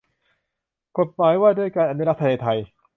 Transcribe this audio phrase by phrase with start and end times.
[0.97, 2.57] กฎหมายว่าด้วยการอนุรักษ์ทะเลไทย